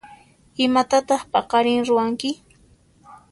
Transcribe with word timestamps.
Imatataq 0.65 1.21
paqarinri 1.33 1.87
ruwanki? 1.87 2.29